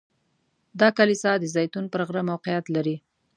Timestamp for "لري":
2.75-2.95